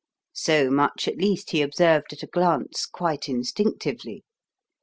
So 0.33 0.71
much 0.71 1.07
at 1.07 1.19
least 1.19 1.51
he 1.51 1.61
observed 1.61 2.11
at 2.11 2.23
a 2.23 2.25
glance 2.25 2.87
quite 2.87 3.29
instinctively. 3.29 4.23